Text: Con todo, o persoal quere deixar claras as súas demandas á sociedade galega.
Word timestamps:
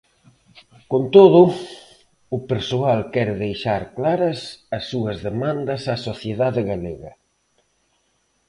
Con 0.91 1.03
todo, 1.15 1.41
o 2.35 2.37
persoal 2.51 2.99
quere 3.13 3.33
deixar 3.45 3.81
claras 3.97 4.39
as 4.77 4.83
súas 4.91 5.17
demandas 5.27 5.81
á 5.93 5.95
sociedade 6.09 6.61
galega. 6.71 7.13